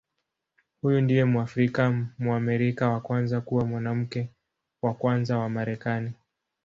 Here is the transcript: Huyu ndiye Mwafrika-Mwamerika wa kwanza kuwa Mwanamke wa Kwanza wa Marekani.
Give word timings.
Huyu 0.81 1.01
ndiye 1.01 1.25
Mwafrika-Mwamerika 1.25 2.89
wa 2.89 3.01
kwanza 3.01 3.41
kuwa 3.41 3.65
Mwanamke 3.65 4.29
wa 4.81 4.93
Kwanza 4.93 5.37
wa 5.37 5.49
Marekani. 5.49 6.11